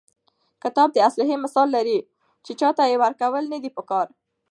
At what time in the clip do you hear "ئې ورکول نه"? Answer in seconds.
2.89-3.57